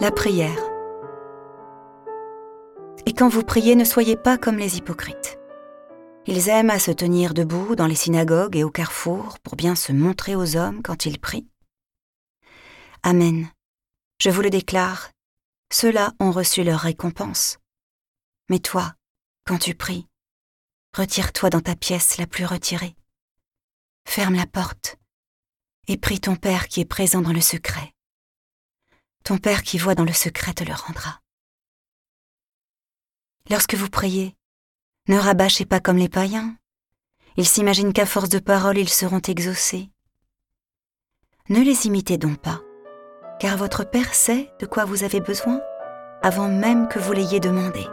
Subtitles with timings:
[0.00, 0.58] La prière.
[3.06, 5.38] Et quand vous priez, ne soyez pas comme les hypocrites.
[6.26, 9.92] Ils aiment à se tenir debout dans les synagogues et au carrefour pour bien se
[9.92, 11.46] montrer aux hommes quand ils prient.
[13.04, 13.48] Amen.
[14.20, 15.10] Je vous le déclare,
[15.72, 17.58] ceux-là ont reçu leur récompense.
[18.50, 18.94] Mais toi,
[19.46, 20.08] quand tu pries,
[20.96, 22.96] retire-toi dans ta pièce la plus retirée.
[24.08, 24.96] Ferme la porte
[25.86, 27.93] et prie ton Père qui est présent dans le secret.
[29.24, 31.22] Ton Père qui voit dans le secret te le rendra.
[33.48, 34.36] Lorsque vous priez,
[35.08, 36.54] ne rabâchez pas comme les païens.
[37.38, 39.88] Ils s'imaginent qu'à force de paroles ils seront exaucés.
[41.48, 42.60] Ne les imitez donc pas,
[43.40, 45.58] car votre Père sait de quoi vous avez besoin
[46.22, 47.86] avant même que vous l'ayez demandé.